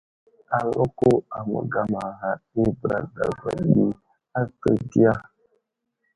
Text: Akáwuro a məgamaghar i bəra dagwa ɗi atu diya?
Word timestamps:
Akáwuro 0.55 1.09
a 1.37 1.39
məgamaghar 1.51 2.37
i 2.59 2.61
bəra 2.79 2.99
dagwa 3.15 3.49
ɗi 3.71 3.83
atu 4.39 4.69
diya? 4.89 5.13